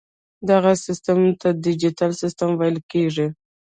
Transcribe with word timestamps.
دغه 0.49 0.71
سیسټم 0.85 1.19
ته 1.41 1.47
ډیجیټل 1.65 2.11
سیسټم 2.21 2.49
ویل 2.55 2.77
کیږي. 2.91 3.27